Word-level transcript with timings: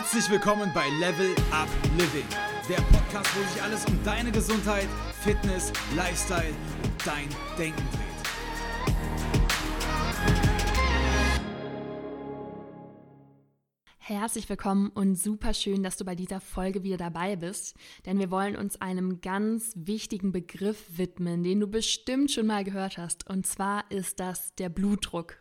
Herzlich 0.00 0.30
willkommen 0.30 0.70
bei 0.72 0.88
Level 1.00 1.34
Up 1.50 1.68
Living, 1.96 2.24
der 2.68 2.76
Podcast, 2.82 3.36
wo 3.36 3.42
sich 3.52 3.60
alles 3.60 3.84
um 3.86 3.98
deine 4.04 4.30
Gesundheit, 4.30 4.86
Fitness, 5.22 5.72
Lifestyle 5.96 6.54
und 6.84 6.92
dein 7.04 7.28
Denken 7.58 7.82
dreht. 7.90 8.04
Herzlich 13.98 14.48
willkommen 14.48 14.90
und 14.90 15.16
super 15.16 15.52
schön, 15.52 15.82
dass 15.82 15.96
du 15.96 16.04
bei 16.04 16.14
dieser 16.14 16.40
Folge 16.40 16.84
wieder 16.84 16.96
dabei 16.96 17.34
bist, 17.34 17.74
denn 18.06 18.20
wir 18.20 18.30
wollen 18.30 18.54
uns 18.54 18.80
einem 18.80 19.20
ganz 19.20 19.72
wichtigen 19.74 20.30
Begriff 20.30 20.96
widmen, 20.96 21.42
den 21.42 21.58
du 21.58 21.66
bestimmt 21.66 22.30
schon 22.30 22.46
mal 22.46 22.62
gehört 22.62 22.98
hast, 22.98 23.28
und 23.28 23.48
zwar 23.48 23.90
ist 23.90 24.20
das 24.20 24.54
der 24.54 24.68
Blutdruck. 24.68 25.38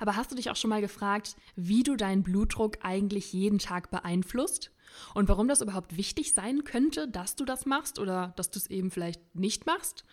Aber 0.00 0.16
hast 0.16 0.30
du 0.30 0.36
dich 0.36 0.50
auch 0.50 0.56
schon 0.56 0.70
mal 0.70 0.80
gefragt, 0.80 1.36
wie 1.56 1.82
du 1.82 1.96
deinen 1.96 2.22
Blutdruck 2.22 2.78
eigentlich 2.82 3.32
jeden 3.32 3.58
Tag 3.58 3.90
beeinflusst? 3.90 4.70
Und 5.14 5.28
warum 5.28 5.48
das 5.48 5.60
überhaupt 5.60 5.96
wichtig 5.96 6.32
sein 6.32 6.64
könnte, 6.64 7.08
dass 7.08 7.36
du 7.36 7.44
das 7.44 7.66
machst 7.66 7.98
oder 7.98 8.32
dass 8.36 8.50
du 8.50 8.58
es 8.58 8.68
eben 8.68 8.90
vielleicht 8.90 9.34
nicht 9.34 9.66
machst? 9.66 10.04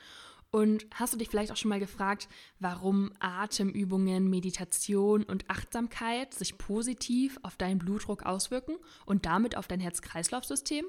Und 0.51 0.85
hast 0.93 1.13
du 1.13 1.17
dich 1.17 1.27
vielleicht 1.27 1.51
auch 1.51 1.57
schon 1.57 1.67
mal 1.67 1.81
gefragt, 1.81 2.29
warum 2.59 3.11
Atemübungen, 3.19 4.29
Meditation 4.29 5.23
und 5.23 5.49
Achtsamkeit 5.49 6.33
sich 6.33 6.57
positiv 6.57 7.37
auf 7.41 7.57
deinen 7.57 7.77
Blutdruck 7.77 8.23
auswirken 8.23 8.77
und 9.05 9.25
damit 9.25 9.57
auf 9.57 9.67
dein 9.67 9.81
Herz-Kreislauf-System? 9.81 10.85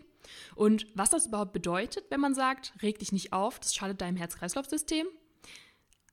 Und 0.55 0.87
was 0.95 1.10
das 1.10 1.27
überhaupt 1.27 1.52
bedeutet, 1.52 2.05
wenn 2.10 2.21
man 2.21 2.35
sagt, 2.35 2.74
reg 2.80 3.01
dich 3.01 3.10
nicht 3.10 3.33
auf, 3.33 3.59
das 3.59 3.74
schadet 3.74 4.01
deinem 4.01 4.16
Herz-Kreislauf-System? 4.16 5.07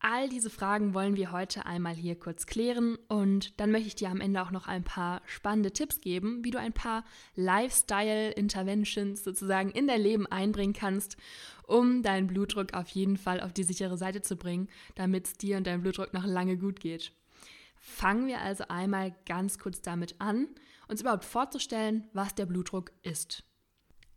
All 0.05 0.27
diese 0.27 0.49
Fragen 0.49 0.93
wollen 0.93 1.15
wir 1.15 1.31
heute 1.31 1.65
einmal 1.65 1.95
hier 1.95 2.19
kurz 2.19 2.45
klären 2.45 2.97
und 3.07 3.57
dann 3.57 3.71
möchte 3.71 3.87
ich 3.87 3.95
dir 3.95 4.09
am 4.09 4.19
Ende 4.19 4.41
auch 4.41 4.51
noch 4.51 4.67
ein 4.67 4.83
paar 4.83 5.21
spannende 5.25 5.71
Tipps 5.71 6.01
geben, 6.01 6.43
wie 6.43 6.51
du 6.51 6.59
ein 6.59 6.73
paar 6.73 7.05
Lifestyle-Interventions 7.35 9.23
sozusagen 9.23 9.69
in 9.71 9.87
dein 9.87 10.01
Leben 10.01 10.27
einbringen 10.27 10.73
kannst, 10.73 11.15
um 11.67 12.03
deinen 12.03 12.27
Blutdruck 12.27 12.73
auf 12.73 12.89
jeden 12.89 13.15
Fall 13.15 13.39
auf 13.39 13.53
die 13.53 13.63
sichere 13.63 13.97
Seite 13.97 14.21
zu 14.21 14.35
bringen, 14.35 14.67
damit 14.95 15.27
es 15.27 15.33
dir 15.37 15.55
und 15.55 15.67
deinem 15.67 15.83
Blutdruck 15.83 16.13
noch 16.13 16.25
lange 16.25 16.57
gut 16.57 16.81
geht. 16.81 17.13
Fangen 17.77 18.27
wir 18.27 18.41
also 18.41 18.65
einmal 18.67 19.15
ganz 19.25 19.57
kurz 19.57 19.81
damit 19.81 20.19
an, 20.19 20.49
uns 20.89 20.99
überhaupt 20.99 21.23
vorzustellen, 21.23 22.09
was 22.11 22.35
der 22.35 22.45
Blutdruck 22.45 22.91
ist. 23.03 23.45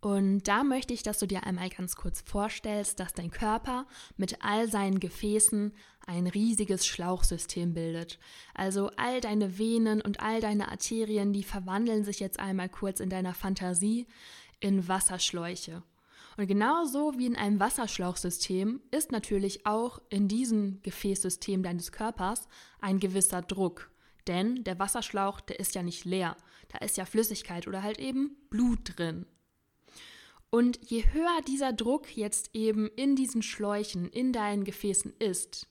Und 0.07 0.47
da 0.47 0.63
möchte 0.63 0.95
ich, 0.95 1.03
dass 1.03 1.19
du 1.19 1.27
dir 1.27 1.49
einmal 1.49 1.69
ganz 1.69 1.97
kurz 1.97 2.21
vorstellst, 2.25 3.01
dass 3.01 3.13
dein 3.13 3.33
Körper 3.33 3.89
mit 4.17 4.41
all 4.41 4.71
seinen 4.71 5.01
Gefäßen 5.01 5.73
ein 6.07 6.29
riesiges 6.29 6.87
Schlauchsystem 6.87 7.75
bildet. 7.75 8.21
Also 8.55 8.93
all 8.99 9.21
deine 9.21 9.59
Venen 9.59 10.01
und 10.01 10.21
all 10.21 10.41
deine 10.41 10.71
Arterien, 10.71 11.33
die 11.33 11.43
verwandeln 11.43 12.05
sich 12.05 12.21
jetzt 12.21 12.39
einmal 12.39 12.69
kurz 12.69 13.01
in 13.01 13.11
deiner 13.11 13.35
Fantasie 13.35 14.07
in 14.61 14.87
Wasserschläuche. 14.87 15.83
Und 16.37 16.47
genauso 16.47 17.19
wie 17.19 17.27
in 17.27 17.35
einem 17.35 17.59
Wasserschlauchsystem 17.59 18.83
ist 18.93 19.11
natürlich 19.11 19.67
auch 19.67 20.01
in 20.09 20.29
diesem 20.29 20.83
Gefäßsystem 20.85 21.65
deines 21.65 21.91
Körpers 21.91 22.47
ein 22.81 23.01
gewisser 23.01 23.43
Druck. 23.43 23.91
Denn 24.29 24.63
der 24.63 24.79
Wasserschlauch, 24.79 25.41
der 25.41 25.59
ist 25.59 25.75
ja 25.75 25.83
nicht 25.83 26.05
leer. 26.05 26.37
Da 26.69 26.79
ist 26.79 26.97
ja 26.97 27.07
Flüssigkeit 27.07 27.67
oder 27.67 27.83
halt 27.83 27.99
eben 27.99 28.37
Blut 28.51 28.97
drin. 28.97 29.27
Und 30.57 30.79
je 30.89 31.05
höher 31.13 31.43
dieser 31.47 31.75
Druck 31.75 32.17
jetzt 32.17 32.49
eben 32.55 32.89
in 32.97 33.15
diesen 33.15 33.43
Schläuchen, 33.43 34.09
in 34.09 34.33
deinen 34.33 34.65
Gefäßen 34.65 35.13
ist, 35.19 35.69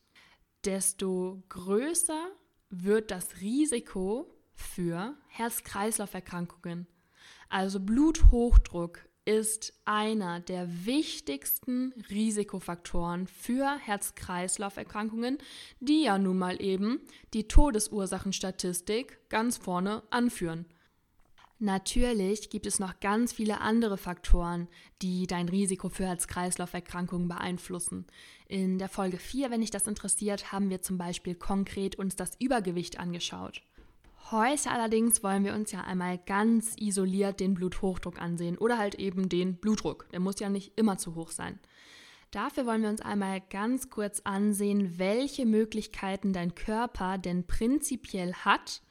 desto 0.63 1.41
größer 1.49 2.27
wird 2.69 3.09
das 3.09 3.41
Risiko 3.41 4.31
für 4.53 5.17
Herz-Kreislauf-Erkrankungen. 5.29 6.85
Also 7.49 7.79
Bluthochdruck 7.79 8.99
ist 9.25 9.73
einer 9.85 10.39
der 10.39 10.85
wichtigsten 10.85 11.91
Risikofaktoren 12.11 13.25
für 13.25 13.79
Herz-Kreislauf-Erkrankungen, 13.79 15.39
die 15.79 16.03
ja 16.03 16.19
nun 16.19 16.37
mal 16.37 16.61
eben 16.61 17.01
die 17.33 17.47
Todesursachenstatistik 17.47 19.17
ganz 19.29 19.57
vorne 19.57 20.03
anführen. 20.11 20.67
Natürlich 21.59 22.49
gibt 22.49 22.65
es 22.65 22.79
noch 22.79 22.99
ganz 22.99 23.31
viele 23.31 23.61
andere 23.61 23.97
Faktoren, 23.97 24.67
die 25.01 25.25
dein 25.25 25.47
Risiko 25.47 25.87
für 25.87 26.05
Herz-Kreislauf-Erkrankungen 26.05 27.29
beeinflussen. 27.29 28.05
In 28.47 28.77
der 28.77 28.89
Folge 28.89 29.17
4, 29.17 29.51
wenn 29.51 29.61
dich 29.61 29.71
das 29.71 29.87
interessiert, 29.87 30.51
haben 30.51 30.69
wir 30.69 30.81
zum 30.81 30.97
Beispiel 30.97 31.33
konkret 31.33 31.95
uns 31.95 32.17
das 32.17 32.31
Übergewicht 32.39 32.99
angeschaut. 32.99 33.61
Heute 34.31 34.71
allerdings 34.71 35.23
wollen 35.23 35.45
wir 35.45 35.53
uns 35.53 35.71
ja 35.71 35.81
einmal 35.81 36.17
ganz 36.17 36.75
isoliert 36.77 37.39
den 37.39 37.53
Bluthochdruck 37.53 38.19
ansehen 38.19 38.57
oder 38.57 38.77
halt 38.77 38.95
eben 38.95 39.29
den 39.29 39.55
Blutdruck. 39.55 40.09
Der 40.11 40.19
muss 40.19 40.39
ja 40.39 40.49
nicht 40.49 40.77
immer 40.77 40.97
zu 40.97 41.15
hoch 41.15 41.31
sein. 41.31 41.59
Dafür 42.31 42.65
wollen 42.65 42.81
wir 42.81 42.89
uns 42.89 43.01
einmal 43.01 43.39
ganz 43.39 43.89
kurz 43.89 44.21
ansehen, 44.25 44.97
welche 44.97 45.45
Möglichkeiten 45.45 46.33
dein 46.33 46.53
Körper 46.53 47.17
denn 47.17 47.47
prinzipiell 47.47 48.33
hat, 48.33 48.81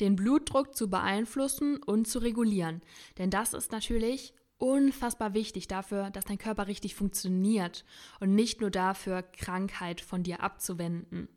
den 0.00 0.16
Blutdruck 0.16 0.74
zu 0.74 0.90
beeinflussen 0.90 1.82
und 1.82 2.06
zu 2.06 2.18
regulieren. 2.20 2.82
Denn 3.18 3.30
das 3.30 3.54
ist 3.54 3.72
natürlich 3.72 4.34
unfassbar 4.58 5.34
wichtig 5.34 5.68
dafür, 5.68 6.10
dass 6.10 6.24
dein 6.24 6.38
Körper 6.38 6.66
richtig 6.66 6.94
funktioniert 6.94 7.84
und 8.20 8.34
nicht 8.34 8.60
nur 8.60 8.70
dafür, 8.70 9.22
Krankheit 9.22 10.00
von 10.00 10.22
dir 10.22 10.42
abzuwenden. 10.42 11.28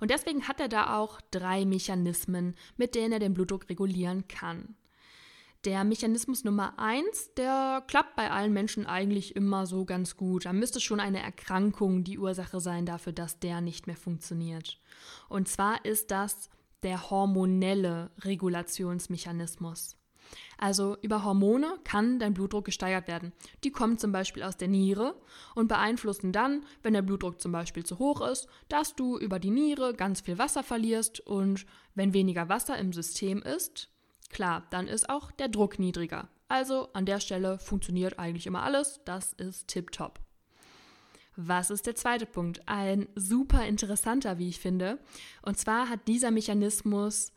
Und 0.00 0.10
deswegen 0.10 0.46
hat 0.46 0.60
er 0.60 0.68
da 0.68 0.96
auch 0.96 1.20
drei 1.30 1.64
Mechanismen, 1.64 2.54
mit 2.76 2.94
denen 2.94 3.12
er 3.12 3.18
den 3.18 3.34
Blutdruck 3.34 3.68
regulieren 3.68 4.28
kann. 4.28 4.76
Der 5.64 5.82
Mechanismus 5.82 6.44
Nummer 6.44 6.78
eins, 6.78 7.34
der 7.34 7.82
klappt 7.88 8.14
bei 8.14 8.30
allen 8.30 8.52
Menschen 8.52 8.86
eigentlich 8.86 9.34
immer 9.34 9.66
so 9.66 9.84
ganz 9.84 10.16
gut. 10.16 10.44
Da 10.44 10.52
müsste 10.52 10.80
schon 10.80 11.00
eine 11.00 11.20
Erkrankung 11.20 12.04
die 12.04 12.18
Ursache 12.18 12.60
sein 12.60 12.86
dafür, 12.86 13.12
dass 13.12 13.40
der 13.40 13.60
nicht 13.60 13.88
mehr 13.88 13.96
funktioniert. 13.96 14.78
Und 15.28 15.48
zwar 15.48 15.84
ist 15.84 16.12
das 16.12 16.50
der 16.82 17.10
hormonelle 17.10 18.10
Regulationsmechanismus. 18.20 19.96
Also 20.58 20.96
über 21.02 21.24
Hormone 21.24 21.78
kann 21.84 22.18
dein 22.18 22.34
Blutdruck 22.34 22.64
gesteigert 22.64 23.08
werden. 23.08 23.32
Die 23.64 23.70
kommen 23.70 23.98
zum 23.98 24.12
Beispiel 24.12 24.42
aus 24.42 24.56
der 24.56 24.68
Niere 24.68 25.14
und 25.54 25.68
beeinflussen 25.68 26.32
dann, 26.32 26.64
wenn 26.82 26.94
der 26.94 27.02
Blutdruck 27.02 27.40
zum 27.40 27.52
Beispiel 27.52 27.84
zu 27.84 27.98
hoch 27.98 28.20
ist, 28.20 28.48
dass 28.68 28.94
du 28.94 29.18
über 29.18 29.38
die 29.38 29.50
Niere 29.50 29.94
ganz 29.94 30.22
viel 30.22 30.38
Wasser 30.38 30.62
verlierst 30.62 31.20
und 31.20 31.66
wenn 31.94 32.14
weniger 32.14 32.48
Wasser 32.48 32.78
im 32.78 32.92
System 32.92 33.42
ist, 33.42 33.90
klar, 34.30 34.66
dann 34.70 34.88
ist 34.88 35.08
auch 35.10 35.30
der 35.30 35.48
Druck 35.48 35.78
niedriger. 35.78 36.28
Also 36.48 36.88
an 36.92 37.06
der 37.06 37.20
Stelle 37.20 37.58
funktioniert 37.58 38.18
eigentlich 38.18 38.46
immer 38.46 38.62
alles, 38.62 39.00
das 39.04 39.32
ist 39.34 39.68
tipptopp. 39.68 40.25
Was 41.36 41.68
ist 41.68 41.86
der 41.86 41.94
zweite 41.94 42.24
Punkt? 42.24 42.66
Ein 42.66 43.08
super 43.14 43.66
interessanter, 43.66 44.38
wie 44.38 44.48
ich 44.48 44.58
finde. 44.58 44.98
Und 45.42 45.58
zwar 45.58 45.90
hat 45.90 46.08
dieser 46.08 46.30
Mechanismus 46.30 47.32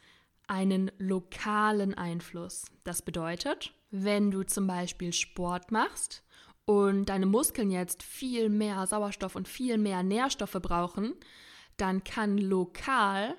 einen 0.48 0.90
lokalen 0.98 1.94
Einfluss. 1.94 2.66
Das 2.86 3.02
bedeutet, 3.02 3.74
wenn 3.92 4.32
du 4.32 4.44
zum 4.44 4.68
Beispiel 4.68 5.12
Sport 5.12 5.72
machst 5.72 6.24
und 6.64 7.08
deine 7.09 7.26
Muskeln 7.26 7.72
jetzt 7.72 8.02
viel 8.02 8.50
mehr 8.50 8.88
Sauerstoff 8.88 9.36
und 9.36 9.50
viel 9.50 9.78
mehr 9.78 10.02
Nährstoffe 10.02 10.59
brauchen, 10.62 11.14
dann 11.76 12.04
kann 12.06 12.38
lokal 12.38 13.36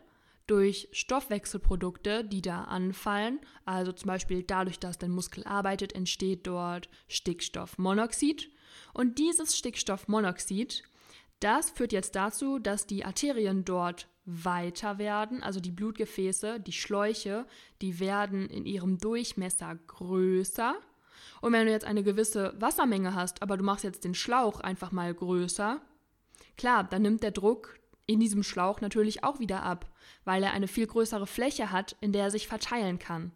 durch 0.47 0.88
Stoffwechselprodukte, 0.93 2.25
die 2.25 2.43
da 2.43 2.65
anfallen, 2.65 3.41
also 3.65 3.93
zum 3.93 4.09
Beispiel 4.09 4.43
dadurch, 4.43 4.78
dass 4.78 4.99
dein 4.99 5.12
Muskel 5.12 5.44
arbeitet, 5.44 5.94
entsteht 5.94 6.47
dort 6.47 6.88
Stickstoffmonoxid 7.09 8.50
und 8.92 9.19
dieses 9.19 9.56
Stickstoffmonoxid, 9.56 10.84
das 11.41 11.70
führt 11.70 11.92
jetzt 11.92 12.14
dazu, 12.16 12.58
dass 12.58 12.86
die 12.86 13.04
Arterien 13.04 13.64
dort 13.64 14.08
weiter 14.26 14.98
werden, 14.98 15.42
also 15.42 15.60
die 15.60 15.70
Blutgefäße, 15.70 16.60
die 16.60 16.72
Schläuche, 16.72 17.46
die 17.81 17.99
werden 17.99 18.49
in 18.49 18.67
ihrem 18.67 18.99
Durchmesser 18.99 19.76
größer. 19.87 20.76
Und 21.40 21.52
wenn 21.52 21.67
du 21.67 21.72
jetzt 21.72 21.87
eine 21.87 22.02
gewisse 22.02 22.55
Wassermenge 22.61 23.14
hast, 23.14 23.43
aber 23.43 23.56
du 23.56 23.64
machst 23.64 23.84
jetzt 23.84 24.05
den 24.05 24.14
Schlauch 24.14 24.61
einfach 24.61 24.93
mal 24.93 25.12
größer, 25.12 25.81
klar, 26.56 26.84
dann 26.84 27.02
nimmt 27.02 27.22
der 27.22 27.31
Druck 27.31 27.78
in 28.06 28.20
diesem 28.20 28.43
Schlauch 28.43 28.81
natürlich 28.81 29.25
auch 29.25 29.38
wieder 29.38 29.62
ab, 29.62 29.90
weil 30.25 30.43
er 30.43 30.52
eine 30.52 30.69
viel 30.69 30.87
größere 30.87 31.26
Fläche 31.26 31.70
hat, 31.70 31.96
in 32.00 32.12
der 32.12 32.25
er 32.25 32.31
sich 32.31 32.49
verteilen 32.49 32.99
kann. 32.99 33.32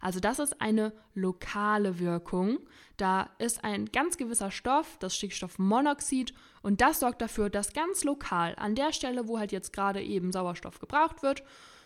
Also 0.00 0.20
das 0.20 0.38
ist 0.38 0.60
eine 0.60 0.92
lokale 1.14 1.98
Wirkung. 1.98 2.58
Da 2.96 3.30
ist 3.38 3.64
ein 3.64 3.86
ganz 3.86 4.16
gewisser 4.16 4.50
Stoff, 4.50 4.96
das 4.98 5.16
Stickstoffmonoxid, 5.16 6.34
und 6.62 6.80
das 6.80 7.00
sorgt 7.00 7.22
dafür, 7.22 7.48
dass 7.48 7.72
ganz 7.72 8.04
lokal 8.04 8.54
an 8.56 8.74
der 8.74 8.92
Stelle, 8.92 9.26
wo 9.28 9.38
halt 9.38 9.52
jetzt 9.52 9.72
gerade 9.72 10.02
eben 10.02 10.32
Sauerstoff 10.32 10.78
gebraucht 10.78 11.22
wird, 11.22 11.42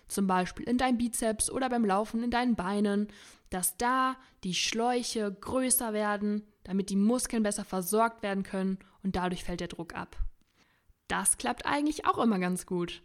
zum 0.08 0.26
Beispiel 0.26 0.68
in 0.68 0.78
deinem 0.78 0.98
Bizeps 0.98 1.50
oder 1.50 1.68
beim 1.68 1.84
Laufen 1.84 2.22
in 2.22 2.30
deinen 2.30 2.56
Beinen, 2.56 3.08
dass 3.50 3.76
da 3.76 4.16
die 4.42 4.54
Schläuche 4.54 5.32
größer 5.32 5.92
werden, 5.92 6.46
damit 6.64 6.90
die 6.90 6.96
Muskeln 6.96 7.42
besser 7.42 7.64
versorgt 7.64 8.22
werden 8.22 8.42
können 8.42 8.78
und 9.02 9.16
dadurch 9.16 9.44
fällt 9.44 9.60
der 9.60 9.68
Druck 9.68 9.94
ab. 9.94 10.16
Das 11.08 11.38
klappt 11.38 11.66
eigentlich 11.66 12.06
auch 12.06 12.18
immer 12.18 12.38
ganz 12.38 12.66
gut. 12.66 13.02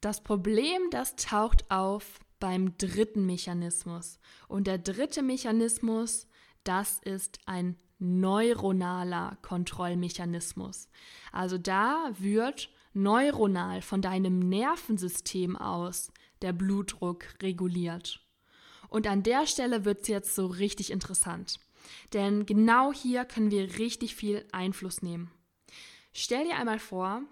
Das 0.00 0.22
Problem, 0.22 0.82
das 0.90 1.14
taucht 1.16 1.70
auf 1.70 2.18
beim 2.42 2.76
dritten 2.76 3.24
Mechanismus. 3.24 4.18
Und 4.48 4.66
der 4.66 4.78
dritte 4.78 5.22
Mechanismus, 5.22 6.26
das 6.64 6.98
ist 7.04 7.38
ein 7.46 7.76
neuronaler 8.00 9.38
Kontrollmechanismus. 9.42 10.88
Also 11.30 11.56
da 11.56 12.10
wird 12.18 12.68
neuronal 12.94 13.80
von 13.80 14.02
deinem 14.02 14.40
Nervensystem 14.40 15.56
aus 15.56 16.10
der 16.42 16.52
Blutdruck 16.52 17.26
reguliert. 17.40 18.20
Und 18.88 19.06
an 19.06 19.22
der 19.22 19.46
Stelle 19.46 19.84
wird 19.84 20.02
es 20.02 20.08
jetzt 20.08 20.34
so 20.34 20.46
richtig 20.46 20.90
interessant. 20.90 21.60
Denn 22.12 22.44
genau 22.44 22.92
hier 22.92 23.24
können 23.24 23.52
wir 23.52 23.78
richtig 23.78 24.16
viel 24.16 24.44
Einfluss 24.50 25.00
nehmen. 25.00 25.30
Stell 26.12 26.44
dir 26.44 26.56
einmal 26.56 26.80
vor, 26.80 27.22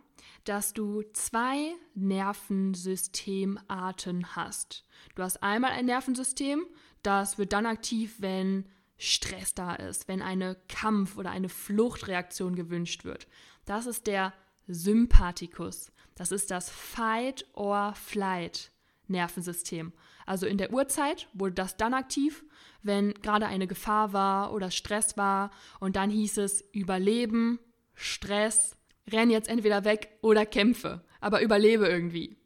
dass 0.45 0.73
du 0.73 1.03
zwei 1.13 1.75
Nervensystemarten 1.95 4.37
hast. 4.37 4.85
Du 5.15 5.23
hast 5.23 5.43
einmal 5.43 5.73
ein 5.73 5.87
Nervensystem, 5.87 6.65
das 7.03 7.39
wird 7.39 7.53
dann 7.53 7.67
aktiv, 7.67 8.17
wenn 8.19 8.67
Stress 8.97 9.55
da 9.55 9.75
ist, 9.75 10.09
wenn 10.09 10.23
eine 10.23 10.57
Kampf- 10.69 11.17
oder 11.17 11.31
eine 11.31 11.49
Fluchtreaktion 11.49 12.55
gewünscht 12.55 13.05
wird. 13.05 13.27
Das 13.65 13.87
ist 13.87 14.07
der 14.07 14.33
Sympathikus. 14.67 15.91
Das 16.15 16.33
ist 16.33 16.51
das 16.51 16.71
Fight-or-Flight. 16.71 18.73
Nervensystem. 19.11 19.93
Also 20.25 20.47
in 20.47 20.57
der 20.57 20.73
Urzeit 20.73 21.29
wurde 21.35 21.55
das 21.55 21.77
dann 21.77 21.93
aktiv, 21.93 22.45
wenn 22.83 23.13
gerade 23.15 23.47
eine 23.47 23.67
Gefahr 23.67 24.13
war 24.13 24.53
oder 24.53 24.71
Stress 24.71 25.17
war 25.17 25.51
und 25.81 25.97
dann 25.97 26.09
hieß 26.09 26.39
es 26.39 26.63
Überleben, 26.73 27.59
Stress, 27.95 28.77
renn 29.13 29.31
jetzt 29.31 29.49
entweder 29.49 29.85
weg 29.85 30.11
oder 30.23 30.47
kämpfe, 30.47 31.03
aber 31.21 31.43
überlebe 31.43 31.87
irgendwie. 31.87 32.37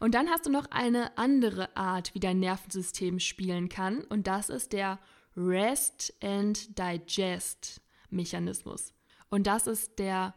Und 0.00 0.14
dann 0.14 0.28
hast 0.28 0.46
du 0.46 0.50
noch 0.50 0.66
eine 0.70 1.16
andere 1.18 1.76
Art, 1.76 2.14
wie 2.14 2.20
dein 2.20 2.40
Nervensystem 2.40 3.20
spielen 3.20 3.68
kann 3.68 4.02
und 4.04 4.26
das 4.26 4.48
ist 4.48 4.72
der 4.72 4.98
Rest 5.36 6.14
and 6.22 6.78
Digest 6.78 7.80
Mechanismus. 8.10 8.94
Und 9.30 9.46
das 9.46 9.66
ist 9.66 9.98
der 9.98 10.34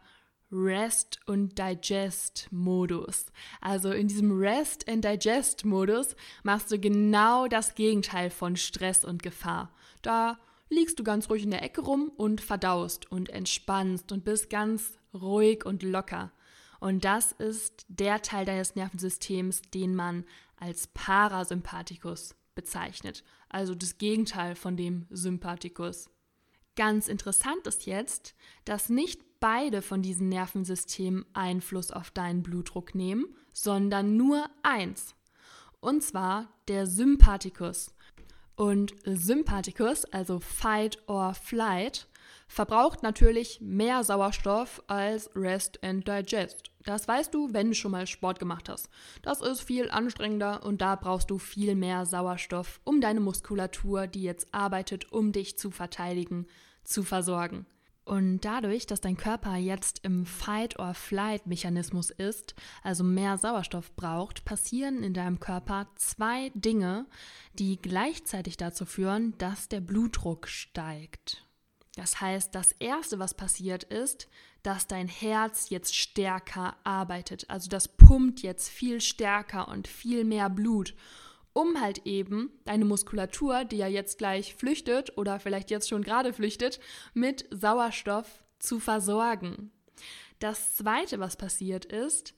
Rest- 0.52 1.18
und 1.26 1.58
Digest-Modus. 1.58 3.26
Also 3.62 3.90
in 3.90 4.08
diesem 4.08 4.38
Rest- 4.38 4.88
and 4.88 5.02
Digest-Modus 5.02 6.14
machst 6.42 6.70
du 6.70 6.78
genau 6.78 7.48
das 7.48 7.74
Gegenteil 7.74 8.28
von 8.30 8.56
Stress 8.56 9.04
und 9.04 9.22
Gefahr. 9.22 9.72
Da 10.02 10.38
liegst 10.68 10.98
du 10.98 11.04
ganz 11.04 11.30
ruhig 11.30 11.44
in 11.44 11.50
der 11.50 11.62
Ecke 11.62 11.80
rum 11.80 12.12
und 12.16 12.40
verdaust 12.40 13.10
und 13.10 13.30
entspannst 13.30 14.12
und 14.12 14.24
bist 14.24 14.50
ganz 14.50 14.98
ruhig 15.14 15.64
und 15.64 15.82
locker. 15.82 16.32
Und 16.80 17.04
das 17.04 17.32
ist 17.32 17.86
der 17.88 18.22
Teil 18.22 18.44
deines 18.44 18.74
Nervensystems, 18.74 19.62
den 19.62 19.94
man 19.94 20.24
als 20.56 20.88
Parasympathikus 20.88 22.34
bezeichnet. 22.54 23.24
Also 23.48 23.74
das 23.74 23.98
Gegenteil 23.98 24.54
von 24.54 24.76
dem 24.76 25.06
Sympathikus. 25.10 26.10
Ganz 26.74 27.08
interessant 27.08 27.66
ist 27.66 27.86
jetzt, 27.86 28.34
dass 28.64 28.88
nicht 28.88 29.20
beide 29.40 29.82
von 29.82 30.02
diesen 30.02 30.28
Nervensystemen 30.28 31.26
Einfluss 31.34 31.90
auf 31.90 32.10
deinen 32.10 32.42
Blutdruck 32.42 32.94
nehmen, 32.94 33.26
sondern 33.52 34.16
nur 34.16 34.48
eins. 34.62 35.14
Und 35.80 36.02
zwar 36.02 36.48
der 36.68 36.86
Sympathikus. 36.86 37.94
Und 38.54 38.94
Sympathikus, 39.04 40.04
also 40.06 40.38
Fight 40.38 40.98
or 41.08 41.34
Flight, 41.34 42.06
verbraucht 42.52 43.02
natürlich 43.02 43.62
mehr 43.62 44.04
Sauerstoff 44.04 44.82
als 44.86 45.30
Rest 45.34 45.82
and 45.82 46.06
Digest. 46.06 46.70
Das 46.84 47.08
weißt 47.08 47.32
du, 47.32 47.54
wenn 47.54 47.68
du 47.68 47.74
schon 47.74 47.92
mal 47.92 48.06
Sport 48.06 48.38
gemacht 48.38 48.68
hast. 48.68 48.90
Das 49.22 49.40
ist 49.40 49.62
viel 49.62 49.90
anstrengender 49.90 50.62
und 50.62 50.82
da 50.82 50.96
brauchst 50.96 51.30
du 51.30 51.38
viel 51.38 51.74
mehr 51.74 52.04
Sauerstoff, 52.04 52.82
um 52.84 53.00
deine 53.00 53.20
Muskulatur, 53.20 54.06
die 54.06 54.22
jetzt 54.22 54.52
arbeitet, 54.52 55.12
um 55.12 55.32
dich 55.32 55.56
zu 55.56 55.70
verteidigen, 55.70 56.46
zu 56.84 57.02
versorgen. 57.04 57.64
Und 58.04 58.40
dadurch, 58.40 58.86
dass 58.86 59.00
dein 59.00 59.16
Körper 59.16 59.56
jetzt 59.56 60.00
im 60.04 60.26
Fight-or-Flight-Mechanismus 60.26 62.10
ist, 62.10 62.54
also 62.82 63.02
mehr 63.02 63.38
Sauerstoff 63.38 63.96
braucht, 63.96 64.44
passieren 64.44 65.02
in 65.02 65.14
deinem 65.14 65.40
Körper 65.40 65.86
zwei 65.94 66.50
Dinge, 66.54 67.06
die 67.54 67.80
gleichzeitig 67.80 68.58
dazu 68.58 68.84
führen, 68.84 69.38
dass 69.38 69.70
der 69.70 69.80
Blutdruck 69.80 70.48
steigt. 70.48 71.46
Das 71.96 72.20
heißt, 72.20 72.54
das 72.54 72.72
Erste, 72.78 73.18
was 73.18 73.34
passiert 73.34 73.84
ist, 73.84 74.28
dass 74.62 74.86
dein 74.86 75.08
Herz 75.08 75.68
jetzt 75.68 75.94
stärker 75.94 76.76
arbeitet. 76.84 77.50
Also 77.50 77.68
das 77.68 77.88
pumpt 77.88 78.40
jetzt 78.40 78.70
viel 78.70 79.00
stärker 79.00 79.68
und 79.68 79.88
viel 79.88 80.24
mehr 80.24 80.48
Blut 80.48 80.94
um 81.52 81.80
halt 81.80 82.06
eben 82.06 82.50
deine 82.64 82.84
Muskulatur, 82.84 83.64
die 83.64 83.76
ja 83.76 83.86
jetzt 83.86 84.18
gleich 84.18 84.54
flüchtet 84.54 85.16
oder 85.18 85.38
vielleicht 85.38 85.70
jetzt 85.70 85.88
schon 85.88 86.02
gerade 86.02 86.32
flüchtet, 86.32 86.80
mit 87.14 87.46
Sauerstoff 87.50 88.42
zu 88.58 88.80
versorgen. 88.80 89.70
Das 90.38 90.76
Zweite, 90.76 91.20
was 91.20 91.36
passiert 91.36 91.84
ist, 91.84 92.34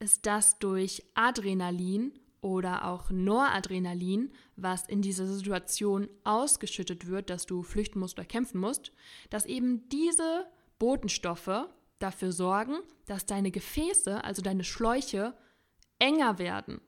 ist, 0.00 0.26
dass 0.26 0.58
durch 0.58 1.04
Adrenalin 1.14 2.18
oder 2.44 2.84
auch 2.84 3.10
Noradrenalin, 3.10 4.30
was 4.54 4.86
in 4.86 5.00
dieser 5.00 5.26
Situation 5.26 6.08
ausgeschüttet 6.24 7.06
wird, 7.06 7.30
dass 7.30 7.46
du 7.46 7.62
flüchten 7.62 7.98
musst 7.98 8.18
oder 8.18 8.26
kämpfen 8.26 8.60
musst, 8.60 8.92
dass 9.30 9.46
eben 9.46 9.88
diese 9.88 10.44
Botenstoffe 10.78 11.66
dafür 11.98 12.32
sorgen, 12.32 12.76
dass 13.06 13.24
deine 13.24 13.50
Gefäße, 13.50 14.22
also 14.22 14.42
deine 14.42 14.62
Schläuche, 14.62 15.32
enger 15.98 16.38
werden. 16.38 16.82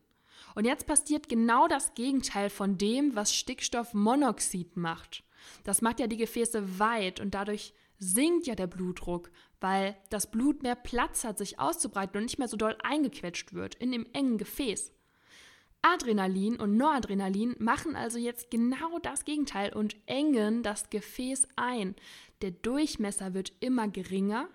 Und 0.55 0.67
jetzt 0.67 0.87
passiert 0.87 1.31
genau 1.31 1.69
das 1.69 1.95
Gegenteil 1.95 2.51
von 2.51 2.77
dem, 2.77 3.17
was 3.17 3.35
Stickstoffmonoxid 3.35 4.77
macht. 4.77 5.25
Das 5.65 5.81
macht 5.81 6.01
ja 6.01 6.07
die 6.07 6.19
Gefäße 6.19 6.79
weit 6.79 7.19
und 7.19 7.35
dadurch 7.35 7.73
sinkt 7.99 8.47
ja 8.47 8.55
der 8.55 8.67
Blutdruck, 8.67 9.31
weil 9.61 9.97
das 10.11 10.31
Blut 10.31 10.63
mehr 10.63 10.75
Platz 10.75 11.25
hat, 11.25 11.39
sich 11.39 11.59
auszubreiten 11.59 12.19
und 12.19 12.25
nicht 12.25 12.39
mehr 12.39 12.49
so 12.49 12.59
doll 12.59 12.77
eingequetscht 12.83 13.55
wird 13.55 13.75
in 13.77 13.91
dem 13.91 14.07
engen 14.13 14.37
Gefäß. 14.37 14.93
Adrenalin 15.95 16.57
und 16.57 16.77
Noradrenalin 16.77 17.55
machen 17.59 17.97
also 17.97 18.19
jetzt 18.19 18.51
genau 18.51 18.99
das 19.03 19.25
Gegenteil 19.25 19.73
und 19.73 19.97
engen 20.07 20.63
das 20.63 20.91
Gefäß 20.91 21.49
ein. 21.57 21.95
Der 22.43 22.51
Durchmesser 22.51 23.35
wird 23.35 23.53
immer 23.61 23.89
geringer 23.89 24.49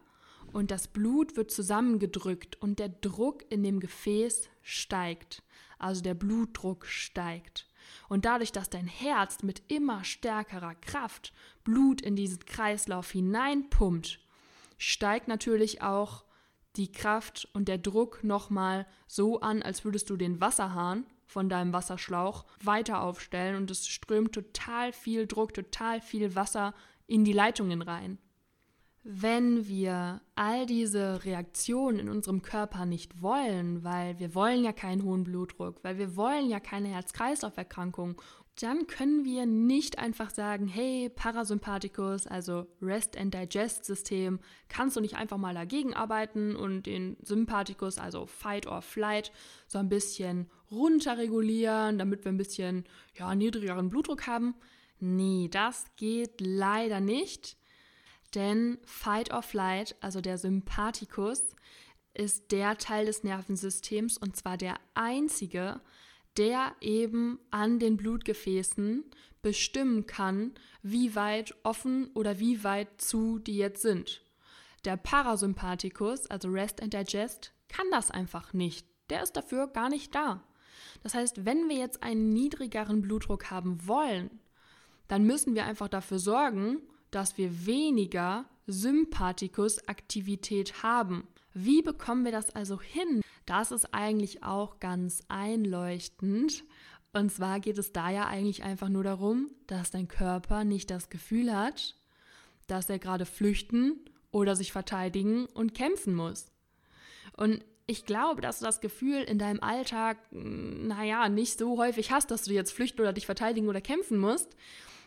und 0.52 0.72
das 0.72 0.88
Blut 0.88 1.38
wird 1.38 1.52
zusammengedrückt 1.52 2.62
und 2.62 2.80
der 2.80 2.90
Druck 2.90 3.44
in 3.50 3.64
dem 3.64 3.80
Gefäß 3.80 4.50
steigt 4.62 5.44
also 5.82 6.02
der 6.02 6.14
Blutdruck 6.14 6.86
steigt. 6.86 7.68
Und 8.08 8.26
dadurch, 8.26 8.52
dass 8.52 8.70
dein 8.70 8.88
Herz 8.88 9.44
mit 9.44 9.64
immer 9.68 10.04
stärkerer 10.04 10.76
Kraft 10.76 11.34
Blut 11.64 12.02
in 12.02 12.16
diesen 12.16 12.46
Kreislauf 12.46 13.12
hineinpumpt, 13.12 14.20
steigt 14.78 15.28
natürlich 15.28 15.82
auch 15.82 16.24
die 16.76 16.92
Kraft 16.92 17.50
und 17.54 17.68
der 17.68 17.78
Druck 17.78 18.24
nochmal 18.24 18.88
so 19.08 19.42
an, 19.42 19.62
als 19.62 19.84
würdest 19.84 20.10
du 20.10 20.16
den 20.16 20.40
Wasserhahn 20.40 21.06
von 21.32 21.48
deinem 21.48 21.72
Wasserschlauch 21.72 22.46
weiter 22.62 23.02
aufstellen 23.02 23.56
und 23.56 23.72
es 23.72 23.88
strömt 23.88 24.34
total 24.34 24.92
viel 24.92 25.28
Druck, 25.28 25.54
total 25.54 26.02
viel 26.02 26.36
Wasser 26.36 26.74
in 27.08 27.24
die 27.24 27.32
Leitungen 27.32 27.82
rein. 27.82 28.18
Wenn 29.04 29.66
wir 29.66 30.22
all 30.36 30.66
diese 30.66 31.24
Reaktionen 31.24 32.00
in 32.00 32.10
unserem 32.10 32.42
Körper 32.42 32.86
nicht 32.86 33.22
wollen, 33.22 33.84
weil 33.86 34.20
wir 34.20 34.36
wollen 34.36 34.64
ja 34.64 34.74
keinen 34.74 35.04
hohen 35.04 35.24
Blutdruck, 35.24 35.82
weil 35.84 35.98
wir 35.98 36.18
wollen 36.18 36.50
ja 36.50 36.60
keine 36.60 36.90
Herz-Kreislauf-Erkrankung, 36.90 38.22
dann 38.60 38.86
können 38.88 39.24
wir 39.24 39.46
nicht 39.46 39.98
einfach 39.98 40.30
sagen, 40.30 40.68
hey, 40.68 41.10
Parasympathikus, 41.10 42.28
also 42.28 42.68
Rest 42.82 43.18
and 43.18 43.34
Digest 43.34 43.86
System, 43.86 44.40
kannst 44.68 44.96
du 44.96 45.02
nicht 45.02 45.16
einfach 45.16 45.38
mal 45.38 45.54
dagegen 45.54 45.94
arbeiten 45.94 46.56
und 46.56 46.84
den 46.84 47.18
Sympathikus, 47.22 47.98
also 47.98 48.26
Fight 48.26 48.68
or 48.68 48.82
Flight, 48.82 49.32
so 49.68 49.80
ein 49.80 49.90
bisschen 49.90 50.50
runterregulieren, 50.70 51.98
damit 51.98 52.26
wir 52.26 52.32
ein 52.32 52.38
bisschen 52.38 52.86
ja, 53.18 53.34
niedrigeren 53.36 53.90
Blutdruck 53.90 54.28
haben. 54.28 54.56
Nee, 55.00 55.48
das 55.50 55.86
geht 55.96 56.42
leider 56.42 57.00
nicht. 57.00 57.58
Denn 58.36 58.78
Fight 58.86 59.34
or 59.34 59.42
Flight, 59.42 59.96
also 60.02 60.22
der 60.22 60.38
Sympathikus, 60.38 61.56
ist 62.14 62.52
der 62.52 62.78
Teil 62.78 63.06
des 63.06 63.24
Nervensystems 63.24 64.18
und 64.18 64.36
zwar 64.36 64.58
der 64.58 64.76
einzige, 64.94 65.82
der 66.38 66.76
eben 66.82 67.40
an 67.52 67.80
den 67.80 67.98
Blutgefäßen 67.98 69.04
bestimmen 69.42 70.06
kann, 70.06 70.54
wie 70.82 71.16
weit 71.16 71.56
offen 71.64 72.10
oder 72.14 72.40
wie 72.40 72.64
weit 72.64 73.02
zu 73.02 73.40
die 73.40 73.58
jetzt 73.58 73.82
sind. 73.82 74.22
Der 74.86 74.96
Parasympathikus, 74.98 76.28
also 76.28 76.50
Rest 76.50 76.82
and 76.82 76.94
Digest, 76.94 77.54
kann 77.68 77.86
das 77.92 78.12
einfach 78.12 78.54
nicht. 78.54 78.88
Der 79.10 79.24
ist 79.24 79.34
dafür 79.34 79.68
gar 79.68 79.90
nicht 79.90 80.16
da. 80.16 80.44
Das 81.04 81.14
heißt, 81.14 81.46
wenn 81.46 81.70
wir 81.70 81.78
jetzt 81.78 82.04
einen 82.04 82.30
niedrigeren 82.30 83.02
Blutdruck 83.02 83.52
haben 83.52 83.88
wollen, 83.88 84.40
dann 85.08 85.24
müssen 85.24 85.56
wir 85.56 85.66
einfach 85.66 85.90
dafür 85.90 86.20
sorgen, 86.20 86.82
dass 87.12 87.38
wir 87.38 87.66
weniger 87.66 88.46
Sympathikusaktivität 88.68 90.84
haben. 90.84 91.28
Wie 91.54 91.82
bekommen 91.82 92.24
wir 92.24 92.32
das 92.32 92.56
also 92.56 92.80
hin? 92.80 93.22
Das 93.46 93.72
ist 93.72 93.94
eigentlich 93.94 94.44
auch 94.44 94.80
ganz 94.80 95.24
einleuchtend. 95.28 96.64
Und 97.14 97.32
zwar 97.32 97.60
geht 97.60 97.78
es 97.78 97.92
da 97.92 98.10
ja 98.10 98.28
eigentlich 98.28 98.64
einfach 98.64 98.90
nur 98.90 99.04
darum, 99.04 99.52
dass 99.68 99.92
dein 99.92 100.08
Körper 100.08 100.64
nicht 100.64 100.90
das 100.90 101.10
Gefühl 101.10 101.56
hat, 101.56 101.98
dass 102.68 102.90
er 102.90 103.00
gerade 103.00 103.26
flüchten 103.26 104.00
oder 104.32 104.56
sich 104.56 104.72
verteidigen 104.72 105.46
und 105.48 105.74
kämpfen 105.74 106.16
muss. 106.16 106.52
Und 107.36 107.66
ich 107.88 108.06
glaube, 108.06 108.42
dass 108.42 108.60
du 108.60 108.66
das 108.66 108.80
Gefühl 108.80 109.24
in 109.24 109.38
deinem 109.38 109.62
Alltag, 109.62 110.18
hm, 110.32 110.88
naja, 110.88 111.28
nicht 111.28 111.60
so 111.60 111.78
häufig 111.78 112.12
hast, 112.12 112.32
dass 112.32 112.44
du 112.44 112.54
jetzt 112.54 112.72
flüchten 112.72 113.02
oder 113.02 113.12
dich 113.12 113.26
verteidigen 113.26 113.68
oder 113.68 113.82
kämpfen 113.82 114.18
musst. 114.18 114.56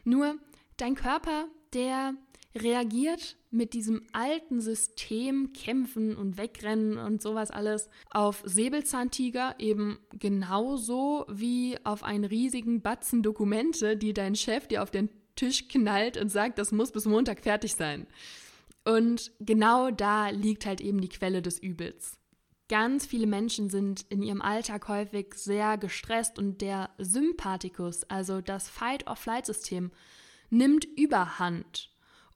Nur 0.04 0.36
dein 0.76 0.94
Körper, 0.94 1.46
der 1.72 2.14
reagiert 2.56 3.36
mit 3.50 3.74
diesem 3.74 4.02
alten 4.12 4.60
System 4.60 5.52
Kämpfen 5.52 6.16
und 6.16 6.38
Wegrennen 6.38 6.98
und 6.98 7.20
sowas 7.20 7.50
alles 7.50 7.88
auf 8.10 8.42
Säbelzahntiger 8.44 9.56
eben 9.58 9.98
genauso 10.12 11.24
wie 11.28 11.76
auf 11.84 12.02
einen 12.04 12.24
riesigen 12.24 12.80
Batzen 12.80 13.22
Dokumente, 13.22 13.96
die 13.96 14.12
dein 14.12 14.36
Chef 14.36 14.68
dir 14.68 14.82
auf 14.82 14.90
den 14.90 15.08
Tisch 15.36 15.68
knallt 15.68 16.16
und 16.16 16.28
sagt, 16.28 16.58
das 16.58 16.70
muss 16.70 16.92
bis 16.92 17.06
Montag 17.06 17.40
fertig 17.40 17.74
sein. 17.74 18.06
Und 18.84 19.32
genau 19.40 19.90
da 19.90 20.28
liegt 20.28 20.66
halt 20.66 20.80
eben 20.80 21.00
die 21.00 21.08
Quelle 21.08 21.42
des 21.42 21.58
Übels. 21.58 22.18
Ganz 22.68 23.04
viele 23.04 23.26
Menschen 23.26 23.68
sind 23.68 24.06
in 24.08 24.22
ihrem 24.22 24.40
Alltag 24.40 24.88
häufig 24.88 25.34
sehr 25.34 25.76
gestresst 25.76 26.38
und 26.38 26.60
der 26.60 26.90
Sympathikus, 26.98 28.04
also 28.04 28.40
das 28.40 28.68
Fight-or-Flight-System, 28.68 29.90
nimmt 30.50 30.84
überhand. 30.96 31.93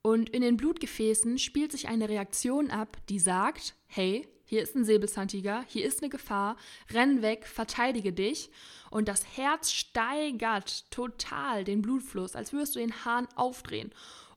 Und 0.09 0.31
in 0.31 0.41
den 0.41 0.57
Blutgefäßen 0.57 1.37
spielt 1.37 1.71
sich 1.71 1.87
eine 1.87 2.09
Reaktion 2.09 2.71
ab, 2.71 2.97
die 3.11 3.19
sagt, 3.19 3.75
hey, 3.89 4.27
hier 4.47 4.63
ist 4.63 4.75
ein 4.75 4.87
Säbelzahntiger, 4.87 5.67
hier 5.69 5.85
ist 5.85 6.01
eine 6.01 6.09
Gefahr, 6.09 6.57
renn 6.91 7.21
weg, 7.21 7.47
verteidige 7.47 8.15
dich. 8.15 8.51
Und 8.91 9.07
das 9.07 9.37
Herz 9.37 9.71
steigert 9.71 10.91
total 10.91 11.63
den 11.65 11.83
Blutfluss, 11.83 12.37
als 12.37 12.55
würdest 12.55 12.75
du 12.75 12.79
den 12.79 13.05
Hahn 13.05 13.29
aufdrehen. 13.37 13.93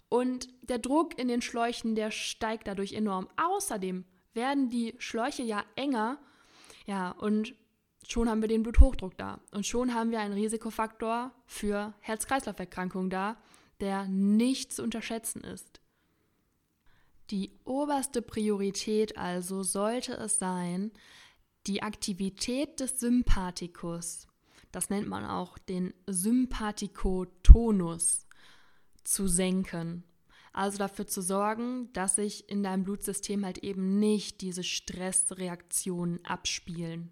Und 0.10 0.50
der 0.62 0.78
Druck 0.78 1.18
in 1.18 1.30
den 1.30 1.42
Schläuchen, 1.42 1.96
der 1.96 2.12
steigt 2.12 2.68
dadurch 2.68 2.92
enorm. 2.92 3.30
Außerdem 3.38 4.04
werden 4.34 4.70
die 4.70 4.96
Schläuche 4.98 5.44
ja 5.44 5.64
enger. 5.78 6.20
Ja, 6.86 7.12
und 7.12 7.56
schon 8.06 8.30
haben 8.30 8.42
wir 8.42 8.50
den 8.50 8.64
Bluthochdruck 8.64 9.18
da. 9.18 9.40
Und 9.52 9.66
schon 9.66 9.94
haben 9.94 10.12
wir 10.12 10.20
einen 10.20 10.34
Risikofaktor 10.34 11.32
für 11.46 11.94
Herz-Kreislauf-Erkrankungen 12.02 13.10
da, 13.10 13.38
der 13.82 14.08
nicht 14.08 14.72
zu 14.72 14.84
unterschätzen 14.84 15.44
ist. 15.44 15.82
Die 17.32 17.60
oberste 17.66 18.22
Priorität 18.22 19.18
also 19.18 19.64
sollte 19.64 20.14
es 20.14 20.40
sein, 20.40 20.94
die 21.68 21.84
Aktivität 21.84 22.80
des 22.80 23.00
Sympathikus, 23.00 24.28
das 24.72 24.90
nennt 24.90 25.08
man 25.08 25.26
auch 25.26 25.58
den 25.58 25.94
Sympathikotonus, 26.08 28.28
zu 29.04 29.28
senken. 29.28 30.04
Also 30.54 30.78
dafür 30.78 31.08
zu 31.08 31.22
sorgen, 31.22 31.92
dass 31.94 32.16
sich 32.16 32.50
in 32.50 32.64
deinem 32.64 32.84
Blutsystem 32.84 33.46
halt 33.46 33.60
eben 33.60 34.00
nicht 34.00 34.42
diese 34.42 34.64
Stressreaktionen 34.64 36.26
abspielen. 36.26 37.12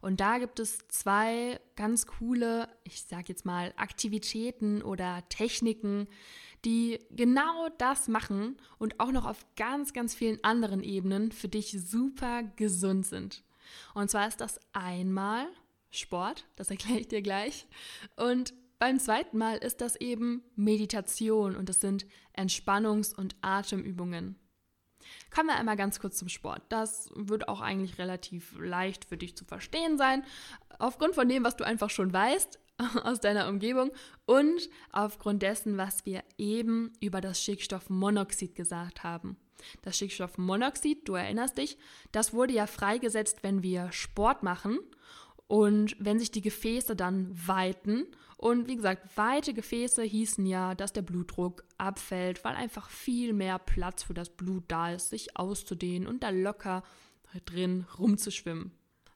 Und 0.00 0.20
da 0.20 0.38
gibt 0.38 0.58
es 0.58 0.78
zwei 0.88 1.60
ganz 1.76 2.06
coole, 2.06 2.68
ich 2.84 3.02
sag 3.02 3.28
jetzt 3.28 3.44
mal, 3.44 3.72
Aktivitäten 3.76 4.82
oder 4.82 5.22
Techniken, 5.28 6.08
die 6.64 6.98
genau 7.10 7.68
das 7.78 8.08
machen 8.08 8.56
und 8.78 9.00
auch 9.00 9.12
noch 9.12 9.26
auf 9.26 9.44
ganz, 9.56 9.92
ganz 9.92 10.14
vielen 10.14 10.42
anderen 10.44 10.82
Ebenen 10.82 11.32
für 11.32 11.48
dich 11.48 11.76
super 11.80 12.42
gesund 12.56 13.06
sind. 13.06 13.42
Und 13.94 14.10
zwar 14.10 14.28
ist 14.28 14.40
das 14.40 14.58
einmal 14.72 15.46
Sport, 15.90 16.46
das 16.56 16.70
erkläre 16.70 17.00
ich 17.00 17.08
dir 17.08 17.22
gleich. 17.22 17.66
Und 18.16 18.54
beim 18.78 18.98
zweiten 18.98 19.36
Mal 19.36 19.58
ist 19.58 19.80
das 19.80 19.96
eben 19.96 20.42
Meditation 20.56 21.56
und 21.56 21.68
es 21.68 21.80
sind 21.80 22.06
Entspannungs- 22.36 23.14
und 23.14 23.36
Atemübungen. 23.42 24.36
Kommen 25.34 25.48
wir 25.48 25.56
einmal 25.56 25.76
ganz 25.76 26.00
kurz 26.00 26.18
zum 26.18 26.28
Sport. 26.28 26.62
Das 26.68 27.10
wird 27.14 27.48
auch 27.48 27.60
eigentlich 27.60 27.98
relativ 27.98 28.58
leicht 28.58 29.04
für 29.04 29.16
dich 29.16 29.36
zu 29.36 29.44
verstehen 29.44 29.98
sein, 29.98 30.24
aufgrund 30.78 31.14
von 31.14 31.28
dem, 31.28 31.44
was 31.44 31.56
du 31.56 31.64
einfach 31.64 31.90
schon 31.90 32.12
weißt 32.12 32.58
aus 33.04 33.20
deiner 33.20 33.48
Umgebung 33.48 33.90
und 34.26 34.68
aufgrund 34.92 35.42
dessen, 35.42 35.76
was 35.76 36.06
wir 36.06 36.22
eben 36.38 36.92
über 37.00 37.20
das 37.20 37.42
Stickstoffmonoxid 37.42 38.54
gesagt 38.54 39.04
haben. 39.04 39.36
Das 39.82 39.96
Stickstoffmonoxid, 39.96 41.06
du 41.06 41.14
erinnerst 41.14 41.58
dich, 41.58 41.76
das 42.12 42.32
wurde 42.32 42.54
ja 42.54 42.66
freigesetzt, 42.66 43.42
wenn 43.42 43.62
wir 43.62 43.92
Sport 43.92 44.42
machen 44.42 44.78
und 45.46 45.96
wenn 45.98 46.18
sich 46.18 46.30
die 46.30 46.42
Gefäße 46.42 46.96
dann 46.96 47.30
weiten 47.46 48.06
und 48.40 48.68
wie 48.68 48.76
gesagt, 48.76 49.18
weite 49.18 49.52
Gefäße 49.52 50.02
hießen 50.02 50.46
ja, 50.46 50.74
dass 50.74 50.94
der 50.94 51.02
Blutdruck 51.02 51.62
abfällt, 51.76 52.42
weil 52.42 52.56
einfach 52.56 52.88
viel 52.88 53.34
mehr 53.34 53.58
Platz 53.58 54.02
für 54.02 54.14
das 54.14 54.30
Blut 54.30 54.64
da 54.68 54.92
ist, 54.92 55.10
sich 55.10 55.36
auszudehnen 55.36 56.08
und 56.08 56.22
da 56.22 56.30
locker 56.30 56.82
drin 57.44 57.84
rumzuschwimmen. 57.98 58.72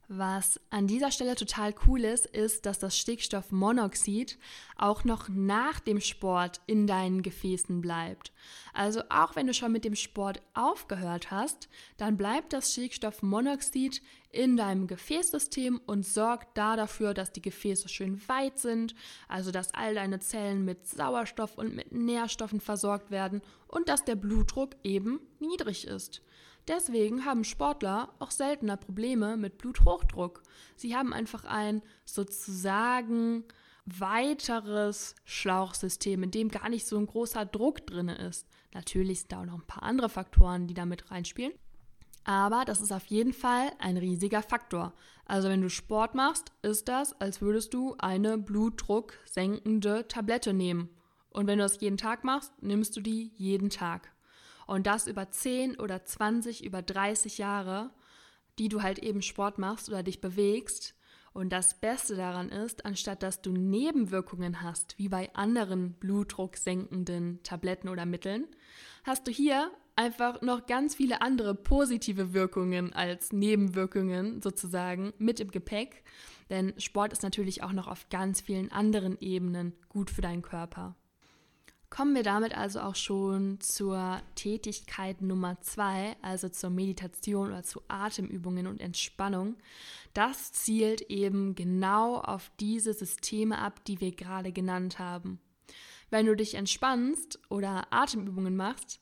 Was 0.08 0.60
an 0.68 0.86
dieser 0.86 1.10
Stelle 1.10 1.34
total 1.34 1.74
cool 1.86 2.04
ist, 2.04 2.26
ist, 2.26 2.66
dass 2.66 2.78
das 2.78 2.98
Stickstoffmonoxid 2.98 4.38
auch 4.76 5.04
noch 5.04 5.28
nach 5.30 5.80
dem 5.80 6.00
Sport 6.00 6.60
in 6.66 6.86
deinen 6.86 7.22
Gefäßen 7.22 7.80
bleibt. 7.80 8.30
Also 8.74 9.02
auch 9.08 9.34
wenn 9.34 9.46
du 9.46 9.54
schon 9.54 9.72
mit 9.72 9.84
dem 9.84 9.94
Sport 9.94 10.42
aufgehört 10.52 11.30
hast, 11.30 11.68
dann 11.96 12.18
bleibt 12.18 12.52
das 12.52 12.72
Stickstoffmonoxid 12.72 14.02
in 14.30 14.56
deinem 14.56 14.86
Gefäßsystem 14.86 15.80
und 15.86 16.04
sorgt 16.04 16.58
da 16.58 16.76
dafür, 16.76 17.14
dass 17.14 17.32
die 17.32 17.42
Gefäße 17.42 17.88
schön 17.88 18.20
weit 18.28 18.58
sind, 18.58 18.94
also 19.28 19.52
dass 19.52 19.72
all 19.72 19.94
deine 19.94 20.18
Zellen 20.18 20.66
mit 20.66 20.86
Sauerstoff 20.86 21.56
und 21.56 21.74
mit 21.74 21.92
Nährstoffen 21.92 22.60
versorgt 22.60 23.10
werden 23.10 23.40
und 23.68 23.88
dass 23.88 24.04
der 24.04 24.16
Blutdruck 24.16 24.70
eben 24.82 25.20
niedrig 25.38 25.86
ist. 25.86 26.20
Deswegen 26.68 27.24
haben 27.24 27.44
Sportler 27.44 28.14
auch 28.18 28.30
seltener 28.30 28.76
Probleme 28.76 29.36
mit 29.36 29.58
Bluthochdruck. 29.58 30.42
Sie 30.76 30.96
haben 30.96 31.12
einfach 31.12 31.44
ein 31.44 31.82
sozusagen 32.04 33.44
weiteres 33.86 35.14
Schlauchsystem, 35.24 36.22
in 36.22 36.30
dem 36.30 36.48
gar 36.48 36.70
nicht 36.70 36.86
so 36.86 36.96
ein 36.96 37.06
großer 37.06 37.44
Druck 37.44 37.86
drin 37.86 38.08
ist. 38.08 38.48
Natürlich 38.72 39.20
sind 39.20 39.32
da 39.32 39.40
auch 39.40 39.46
noch 39.46 39.58
ein 39.58 39.66
paar 39.66 39.82
andere 39.82 40.08
Faktoren, 40.08 40.66
die 40.66 40.74
da 40.74 40.86
mit 40.86 41.10
reinspielen. 41.10 41.52
Aber 42.24 42.64
das 42.64 42.80
ist 42.80 42.92
auf 42.92 43.04
jeden 43.06 43.34
Fall 43.34 43.70
ein 43.78 43.98
riesiger 43.98 44.42
Faktor. 44.42 44.94
Also 45.26 45.50
wenn 45.50 45.60
du 45.60 45.68
Sport 45.68 46.14
machst, 46.14 46.52
ist 46.62 46.88
das, 46.88 47.12
als 47.20 47.42
würdest 47.42 47.74
du 47.74 47.94
eine 47.98 48.38
blutdrucksenkende 48.38 50.08
Tablette 50.08 50.54
nehmen. 50.54 50.88
Und 51.28 51.46
wenn 51.46 51.58
du 51.58 51.64
das 51.64 51.80
jeden 51.80 51.98
Tag 51.98 52.24
machst, 52.24 52.52
nimmst 52.62 52.96
du 52.96 53.02
die 53.02 53.32
jeden 53.36 53.68
Tag. 53.68 54.13
Und 54.66 54.86
das 54.86 55.06
über 55.06 55.30
10 55.30 55.78
oder 55.80 56.04
20, 56.04 56.64
über 56.64 56.82
30 56.82 57.38
Jahre, 57.38 57.90
die 58.58 58.68
du 58.68 58.82
halt 58.82 58.98
eben 58.98 59.22
Sport 59.22 59.58
machst 59.58 59.88
oder 59.88 60.02
dich 60.02 60.20
bewegst. 60.20 60.94
Und 61.32 61.50
das 61.50 61.80
Beste 61.80 62.14
daran 62.14 62.48
ist, 62.48 62.86
anstatt 62.86 63.22
dass 63.22 63.42
du 63.42 63.50
Nebenwirkungen 63.50 64.62
hast, 64.62 64.96
wie 64.98 65.08
bei 65.08 65.34
anderen 65.34 65.94
blutdrucksenkenden 65.94 67.42
Tabletten 67.42 67.88
oder 67.88 68.06
Mitteln, 68.06 68.46
hast 69.02 69.26
du 69.26 69.32
hier 69.32 69.72
einfach 69.96 70.42
noch 70.42 70.66
ganz 70.66 70.94
viele 70.94 71.22
andere 71.22 71.54
positive 71.54 72.34
Wirkungen 72.34 72.92
als 72.92 73.32
Nebenwirkungen 73.32 74.42
sozusagen 74.42 75.12
mit 75.18 75.40
im 75.40 75.50
Gepäck. 75.50 76.04
Denn 76.50 76.72
Sport 76.78 77.12
ist 77.12 77.22
natürlich 77.22 77.62
auch 77.62 77.72
noch 77.72 77.88
auf 77.88 78.08
ganz 78.10 78.40
vielen 78.40 78.70
anderen 78.70 79.18
Ebenen 79.20 79.72
gut 79.88 80.10
für 80.10 80.22
deinen 80.22 80.42
Körper. 80.42 80.94
Kommen 81.94 82.16
wir 82.16 82.24
damit 82.24 82.56
also 82.56 82.80
auch 82.80 82.96
schon 82.96 83.60
zur 83.60 84.20
Tätigkeit 84.34 85.22
Nummer 85.22 85.60
zwei, 85.60 86.16
also 86.22 86.48
zur 86.48 86.70
Meditation 86.70 87.50
oder 87.50 87.62
zu 87.62 87.82
Atemübungen 87.86 88.66
und 88.66 88.80
Entspannung. 88.80 89.54
Das 90.12 90.50
zielt 90.50 91.02
eben 91.02 91.54
genau 91.54 92.16
auf 92.16 92.50
diese 92.58 92.94
Systeme 92.94 93.58
ab, 93.58 93.84
die 93.84 94.00
wir 94.00 94.10
gerade 94.10 94.50
genannt 94.50 94.98
haben. 94.98 95.38
Wenn 96.10 96.26
du 96.26 96.34
dich 96.34 96.54
entspannst 96.54 97.38
oder 97.48 97.86
Atemübungen 97.92 98.56
machst, 98.56 98.98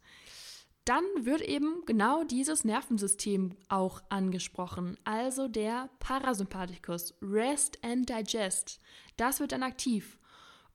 dann 0.85 1.05
wird 1.19 1.41
eben 1.41 1.87
genau 1.87 2.25
dieses 2.25 2.63
Nervensystem 2.63 3.57
auch 3.71 4.03
angesprochen, 4.11 4.99
also 5.05 5.49
der 5.49 5.89
Parasympathikus, 5.99 7.15
Rest 7.23 7.79
and 7.83 8.11
Digest. 8.11 8.81
Das 9.17 9.41
wird 9.41 9.53
dann 9.53 9.63
aktiv. 9.63 10.19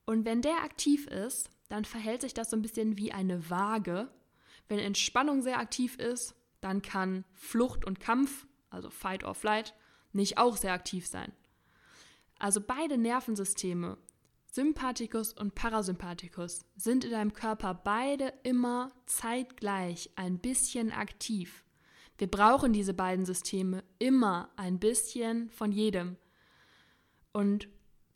Und 0.04 0.24
wenn 0.24 0.42
der 0.42 0.64
aktiv 0.64 1.06
ist, 1.06 1.50
dann 1.68 1.84
verhält 1.84 2.22
sich 2.22 2.34
das 2.34 2.50
so 2.50 2.56
ein 2.56 2.62
bisschen 2.62 2.96
wie 2.96 3.12
eine 3.12 3.50
Waage. 3.50 4.08
Wenn 4.68 4.78
Entspannung 4.78 5.42
sehr 5.42 5.58
aktiv 5.58 5.96
ist, 5.96 6.34
dann 6.60 6.82
kann 6.82 7.24
Flucht 7.34 7.84
und 7.84 8.00
Kampf, 8.00 8.46
also 8.70 8.90
Fight 8.90 9.24
or 9.24 9.34
Flight, 9.34 9.74
nicht 10.12 10.38
auch 10.38 10.56
sehr 10.56 10.72
aktiv 10.72 11.06
sein. 11.06 11.32
Also 12.38 12.60
beide 12.60 12.98
Nervensysteme, 12.98 13.98
Sympathikus 14.50 15.32
und 15.32 15.54
Parasympathikus, 15.54 16.64
sind 16.76 17.04
in 17.04 17.10
deinem 17.10 17.32
Körper 17.32 17.74
beide 17.74 18.32
immer 18.42 18.92
zeitgleich 19.06 20.10
ein 20.16 20.38
bisschen 20.38 20.90
aktiv. 20.92 21.64
Wir 22.16 22.28
brauchen 22.28 22.72
diese 22.72 22.94
beiden 22.94 23.24
Systeme 23.24 23.84
immer 23.98 24.50
ein 24.56 24.78
bisschen 24.78 25.50
von 25.50 25.70
jedem. 25.70 26.16
Und 27.32 27.68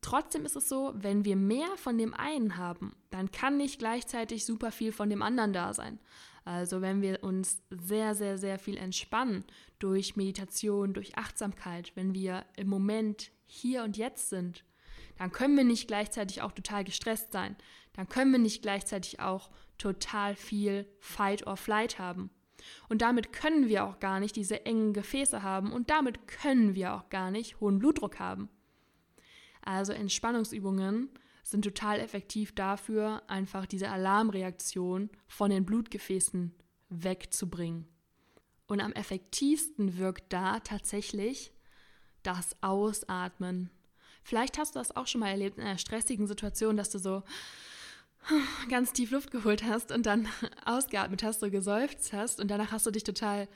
Trotzdem 0.02 0.44
ist 0.44 0.56
es 0.56 0.68
so, 0.68 0.92
wenn 0.94 1.24
wir 1.24 1.36
mehr 1.36 1.76
von 1.76 1.96
dem 1.96 2.12
einen 2.12 2.56
haben, 2.56 2.94
dann 3.10 3.30
kann 3.30 3.56
nicht 3.56 3.78
gleichzeitig 3.78 4.44
super 4.44 4.72
viel 4.72 4.92
von 4.92 5.08
dem 5.08 5.22
anderen 5.22 5.52
da 5.52 5.72
sein. 5.72 6.00
Also 6.44 6.80
wenn 6.80 7.02
wir 7.02 7.22
uns 7.22 7.62
sehr, 7.70 8.14
sehr, 8.16 8.36
sehr 8.36 8.58
viel 8.58 8.76
entspannen 8.76 9.44
durch 9.78 10.16
Meditation, 10.16 10.92
durch 10.92 11.16
Achtsamkeit, 11.16 11.92
wenn 11.94 12.14
wir 12.14 12.44
im 12.56 12.68
Moment 12.68 13.30
hier 13.46 13.84
und 13.84 13.96
jetzt 13.96 14.28
sind, 14.28 14.64
dann 15.18 15.30
können 15.30 15.56
wir 15.56 15.64
nicht 15.64 15.86
gleichzeitig 15.86 16.42
auch 16.42 16.52
total 16.52 16.82
gestresst 16.82 17.32
sein. 17.32 17.54
Dann 17.92 18.08
können 18.08 18.32
wir 18.32 18.40
nicht 18.40 18.62
gleichzeitig 18.62 19.20
auch 19.20 19.50
total 19.78 20.34
viel 20.34 20.86
Fight 20.98 21.46
or 21.46 21.56
Flight 21.56 22.00
haben. 22.00 22.30
Und 22.88 23.02
damit 23.02 23.32
können 23.32 23.68
wir 23.68 23.84
auch 23.84 24.00
gar 24.00 24.18
nicht 24.18 24.34
diese 24.34 24.66
engen 24.66 24.92
Gefäße 24.92 25.42
haben 25.42 25.72
und 25.72 25.90
damit 25.90 26.26
können 26.26 26.74
wir 26.74 26.94
auch 26.94 27.08
gar 27.08 27.30
nicht 27.30 27.60
hohen 27.60 27.78
Blutdruck 27.78 28.18
haben. 28.18 28.48
Also 29.62 29.92
Entspannungsübungen 29.92 31.10
sind 31.42 31.62
total 31.62 32.00
effektiv 32.00 32.54
dafür, 32.54 33.22
einfach 33.28 33.66
diese 33.66 33.90
Alarmreaktion 33.90 35.10
von 35.26 35.50
den 35.50 35.64
Blutgefäßen 35.64 36.54
wegzubringen. 36.88 37.86
Und 38.66 38.80
am 38.80 38.92
effektivsten 38.92 39.98
wirkt 39.98 40.32
da 40.32 40.60
tatsächlich 40.60 41.52
das 42.22 42.56
Ausatmen. 42.62 43.70
Vielleicht 44.22 44.58
hast 44.58 44.74
du 44.74 44.78
das 44.78 44.94
auch 44.94 45.06
schon 45.06 45.20
mal 45.20 45.30
erlebt 45.30 45.58
in 45.58 45.64
einer 45.64 45.78
stressigen 45.78 46.26
Situation, 46.26 46.76
dass 46.76 46.90
du 46.90 46.98
so 46.98 47.22
ganz 48.68 48.92
tief 48.92 49.10
Luft 49.10 49.30
geholt 49.30 49.64
hast 49.64 49.90
und 49.90 50.06
dann 50.06 50.28
ausgeatmet 50.64 51.22
hast, 51.22 51.40
so 51.40 51.50
geseufzt 51.50 52.12
hast 52.12 52.40
und 52.40 52.48
danach 52.48 52.70
hast 52.72 52.86
du 52.86 52.90
dich 52.90 53.04
total 53.04 53.48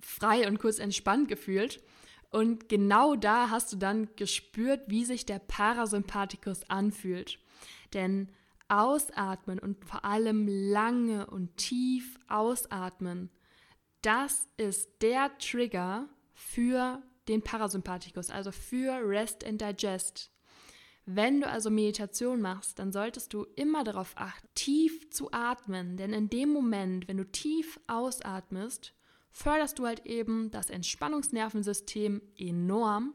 frei 0.00 0.46
und 0.46 0.58
kurz 0.58 0.78
entspannt 0.78 1.28
gefühlt. 1.28 1.82
Und 2.32 2.70
genau 2.70 3.14
da 3.14 3.50
hast 3.50 3.72
du 3.72 3.76
dann 3.76 4.08
gespürt, 4.16 4.80
wie 4.88 5.04
sich 5.04 5.26
der 5.26 5.38
Parasympathikus 5.38 6.68
anfühlt. 6.68 7.38
Denn 7.92 8.30
ausatmen 8.68 9.58
und 9.58 9.84
vor 9.84 10.06
allem 10.06 10.48
lange 10.48 11.26
und 11.26 11.58
tief 11.58 12.18
ausatmen, 12.28 13.30
das 14.00 14.46
ist 14.56 15.02
der 15.02 15.36
Trigger 15.38 16.08
für 16.32 17.02
den 17.28 17.42
Parasympathikus, 17.42 18.30
also 18.30 18.50
für 18.50 19.06
Rest 19.06 19.44
and 19.46 19.60
Digest. 19.60 20.32
Wenn 21.04 21.42
du 21.42 21.48
also 21.48 21.68
Meditation 21.68 22.40
machst, 22.40 22.78
dann 22.78 22.92
solltest 22.92 23.34
du 23.34 23.44
immer 23.56 23.84
darauf 23.84 24.14
achten, 24.16 24.48
tief 24.54 25.10
zu 25.10 25.30
atmen, 25.32 25.98
denn 25.98 26.14
in 26.14 26.30
dem 26.30 26.48
Moment, 26.48 27.08
wenn 27.08 27.18
du 27.18 27.30
tief 27.30 27.78
ausatmest, 27.88 28.94
förderst 29.32 29.78
du 29.78 29.86
halt 29.86 30.06
eben 30.06 30.50
das 30.50 30.70
Entspannungsnervensystem 30.70 32.22
enorm. 32.36 33.14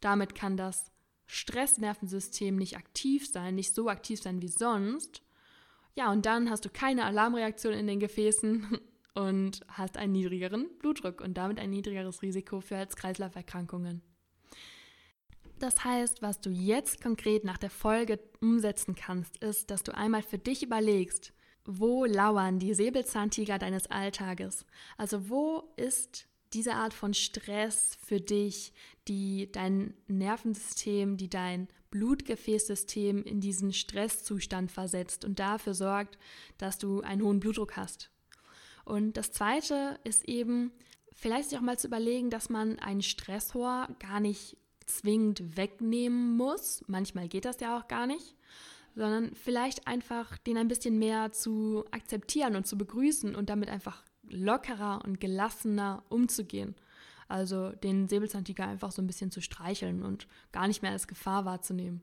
Damit 0.00 0.34
kann 0.34 0.56
das 0.56 0.90
Stressnervensystem 1.26 2.56
nicht 2.56 2.76
aktiv 2.76 3.28
sein, 3.30 3.54
nicht 3.54 3.74
so 3.74 3.88
aktiv 3.88 4.20
sein 4.20 4.42
wie 4.42 4.48
sonst. 4.48 5.22
Ja, 5.94 6.10
und 6.12 6.26
dann 6.26 6.50
hast 6.50 6.64
du 6.64 6.70
keine 6.70 7.04
Alarmreaktion 7.04 7.72
in 7.72 7.86
den 7.86 8.00
Gefäßen 8.00 8.78
und 9.14 9.60
hast 9.68 9.96
einen 9.96 10.12
niedrigeren 10.12 10.68
Blutdruck 10.78 11.20
und 11.20 11.34
damit 11.34 11.58
ein 11.58 11.70
niedrigeres 11.70 12.22
Risiko 12.22 12.60
für 12.60 12.76
Herz-Kreislauf-Erkrankungen. 12.76 14.02
Das 15.58 15.84
heißt, 15.84 16.22
was 16.22 16.40
du 16.40 16.50
jetzt 16.50 17.02
konkret 17.02 17.44
nach 17.44 17.58
der 17.58 17.70
Folge 17.70 18.20
umsetzen 18.40 18.94
kannst, 18.94 19.38
ist, 19.38 19.70
dass 19.70 19.82
du 19.82 19.92
einmal 19.92 20.22
für 20.22 20.38
dich 20.38 20.62
überlegst, 20.62 21.32
wo 21.70 22.06
lauern 22.06 22.58
die 22.58 22.72
Säbelzahntiger 22.72 23.58
deines 23.58 23.88
Alltages? 23.88 24.64
Also 24.96 25.28
wo 25.28 25.64
ist 25.76 26.26
diese 26.54 26.72
Art 26.74 26.94
von 26.94 27.12
Stress 27.12 27.98
für 28.02 28.22
dich, 28.22 28.72
die 29.06 29.52
dein 29.52 29.92
Nervensystem, 30.06 31.18
die 31.18 31.28
dein 31.28 31.68
Blutgefäßsystem 31.90 33.22
in 33.22 33.42
diesen 33.42 33.74
Stresszustand 33.74 34.72
versetzt 34.72 35.26
und 35.26 35.38
dafür 35.38 35.74
sorgt, 35.74 36.18
dass 36.56 36.78
du 36.78 37.02
einen 37.02 37.22
hohen 37.22 37.38
Blutdruck 37.38 37.76
hast. 37.76 38.10
Und 38.86 39.18
das 39.18 39.32
Zweite 39.32 40.00
ist 40.04 40.26
eben, 40.26 40.72
vielleicht 41.12 41.50
sich 41.50 41.58
auch 41.58 41.62
mal 41.62 41.78
zu 41.78 41.88
überlegen, 41.88 42.30
dass 42.30 42.48
man 42.48 42.78
einen 42.78 43.02
Stressor 43.02 43.88
gar 43.98 44.20
nicht 44.20 44.56
zwingend 44.86 45.58
wegnehmen 45.58 46.34
muss. 46.34 46.82
Manchmal 46.86 47.28
geht 47.28 47.44
das 47.44 47.60
ja 47.60 47.78
auch 47.78 47.88
gar 47.88 48.06
nicht 48.06 48.37
sondern 48.98 49.32
vielleicht 49.36 49.86
einfach 49.86 50.36
den 50.38 50.58
ein 50.58 50.66
bisschen 50.66 50.98
mehr 50.98 51.30
zu 51.30 51.84
akzeptieren 51.92 52.56
und 52.56 52.66
zu 52.66 52.76
begrüßen 52.76 53.36
und 53.36 53.48
damit 53.48 53.70
einfach 53.70 54.02
lockerer 54.28 55.02
und 55.04 55.20
gelassener 55.20 56.02
umzugehen. 56.08 56.74
Also 57.28 57.70
den 57.70 58.08
Säbelzahntiger 58.08 58.66
einfach 58.66 58.90
so 58.90 59.00
ein 59.00 59.06
bisschen 59.06 59.30
zu 59.30 59.40
streicheln 59.40 60.02
und 60.02 60.26
gar 60.50 60.66
nicht 60.66 60.82
mehr 60.82 60.90
als 60.90 61.06
Gefahr 61.06 61.44
wahrzunehmen. 61.44 62.02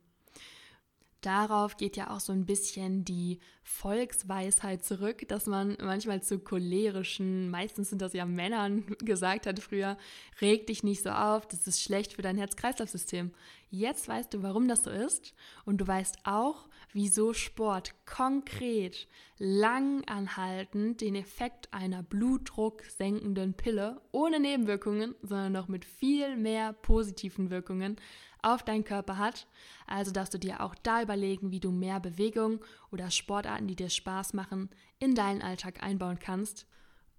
Darauf 1.25 1.77
geht 1.77 1.97
ja 1.97 2.11
auch 2.11 2.19
so 2.19 2.31
ein 2.33 2.45
bisschen 2.45 3.03
die 3.03 3.39
Volksweisheit 3.63 4.85
zurück, 4.85 5.27
dass 5.27 5.47
man 5.47 5.75
manchmal 5.81 6.21
zu 6.21 6.37
cholerischen, 6.37 7.49
meistens 7.49 7.89
sind 7.89 8.03
das 8.03 8.13
ja 8.13 8.27
Männern, 8.27 8.85
gesagt 8.99 9.47
hat 9.47 9.59
früher, 9.59 9.97
reg 10.39 10.67
dich 10.67 10.83
nicht 10.83 11.01
so 11.01 11.09
auf, 11.09 11.47
das 11.47 11.65
ist 11.65 11.81
schlecht 11.81 12.13
für 12.13 12.21
dein 12.21 12.37
Herz-Kreislauf-System. 12.37 13.31
Jetzt 13.71 14.07
weißt 14.07 14.35
du, 14.35 14.43
warum 14.43 14.67
das 14.67 14.83
so 14.83 14.91
ist 14.91 15.33
und 15.65 15.79
du 15.81 15.87
weißt 15.87 16.19
auch, 16.25 16.67
wieso 16.93 17.33
Sport 17.33 17.95
konkret 18.05 19.07
langanhaltend 19.39 21.01
den 21.01 21.15
Effekt 21.15 21.73
einer 21.73 22.03
blutdrucksenkenden 22.03 23.55
Pille 23.55 23.99
ohne 24.11 24.39
Nebenwirkungen, 24.39 25.15
sondern 25.23 25.53
noch 25.53 25.69
mit 25.69 25.85
viel 25.85 26.37
mehr 26.37 26.71
positiven 26.71 27.49
Wirkungen 27.49 27.97
auf 28.45 28.63
deinen 28.63 28.83
Körper 28.83 29.17
hat. 29.17 29.47
Also 29.87 30.11
darfst 30.11 30.33
du 30.33 30.37
dir 30.37 30.61
auch 30.61 30.75
da 30.83 31.01
überlegen, 31.01 31.51
wie 31.51 31.59
du 31.59 31.71
mehr 31.71 31.99
Bewegung 31.99 32.59
oder 32.91 33.11
Sportarten, 33.11 33.67
die 33.67 33.75
dir 33.75 33.89
Spaß 33.89 34.33
machen, 34.33 34.69
in 34.99 35.15
deinen 35.15 35.41
Alltag 35.41 35.83
einbauen 35.83 36.19
kannst. 36.19 36.67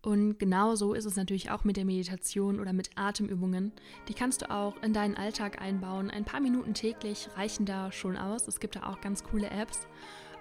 Und 0.02 0.38
genauso 0.38 0.94
ist 0.94 1.04
es 1.04 1.16
natürlich 1.16 1.50
auch 1.50 1.64
mit 1.64 1.76
der 1.76 1.84
Meditation 1.84 2.60
oder 2.60 2.72
mit 2.72 2.90
Atemübungen. 2.94 3.72
Die 4.08 4.14
kannst 4.14 4.42
du 4.42 4.50
auch 4.52 4.80
in 4.82 4.92
deinen 4.92 5.16
Alltag 5.16 5.60
einbauen. 5.60 6.10
Ein 6.10 6.24
paar 6.24 6.40
Minuten 6.40 6.74
täglich 6.74 7.28
reichen 7.34 7.66
da 7.66 7.90
schon 7.90 8.16
aus. 8.16 8.46
Es 8.46 8.60
gibt 8.60 8.76
da 8.76 8.84
auch 8.84 9.00
ganz 9.00 9.24
coole 9.24 9.50
Apps. 9.50 9.88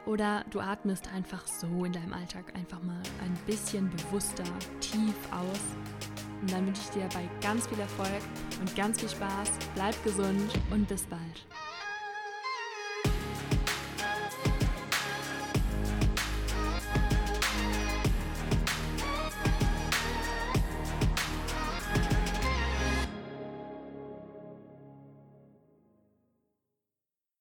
Oder 0.05 0.45
du 0.51 0.59
atmest 0.59 1.11
einfach 1.11 1.47
so 1.47 1.83
in 1.83 1.93
deinem 1.93 2.13
Alltag 2.13 2.55
einfach 2.55 2.83
mal 2.83 3.01
ein 3.23 3.33
bisschen 3.47 3.89
bewusster, 3.89 4.43
tief 4.79 5.15
aus. 5.31 6.04
Und 6.41 6.51
dann 6.51 6.65
wünsche 6.65 6.81
ich 6.83 6.89
dir 6.89 7.07
dabei 7.07 7.27
ganz 7.41 7.67
viel 7.67 7.79
Erfolg 7.79 8.21
und 8.59 8.75
ganz 8.75 8.99
viel 8.99 9.09
Spaß. 9.09 9.51
Bleib 9.75 10.03
gesund 10.03 10.51
und 10.71 10.87
bis 10.87 11.03
bald. 11.03 11.45